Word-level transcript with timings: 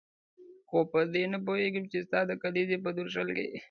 خو 0.67 0.77
په 0.91 0.99
دې 1.13 1.23
نه 1.33 1.39
پوهېږم 1.45 1.85
چې 1.91 1.97
ستا 2.07 2.19
د 2.29 2.31
کلیزې 2.43 2.77
په 2.83 2.89
درشل 2.97 3.27
کې. 3.37 3.45